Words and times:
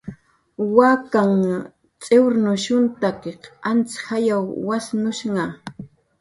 Wakanh 0.75 1.43
t'iwrnushunhtakiq 2.05 3.41
antz 3.71 3.93
jayw 4.07 4.45
wasnushnha 4.67 5.45